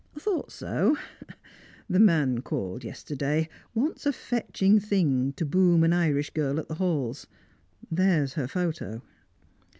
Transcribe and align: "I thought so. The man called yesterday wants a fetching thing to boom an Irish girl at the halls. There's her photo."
"I 0.17 0.19
thought 0.19 0.51
so. 0.51 0.97
The 1.87 1.99
man 1.99 2.41
called 2.41 2.83
yesterday 2.83 3.47
wants 3.75 4.07
a 4.07 4.11
fetching 4.11 4.79
thing 4.79 5.31
to 5.33 5.45
boom 5.45 5.83
an 5.83 5.93
Irish 5.93 6.31
girl 6.31 6.59
at 6.59 6.67
the 6.67 6.73
halls. 6.81 7.27
There's 7.91 8.33
her 8.33 8.47
photo." 8.47 9.03